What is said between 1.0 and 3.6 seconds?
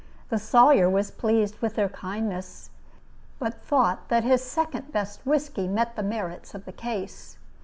pleased with their kindness, but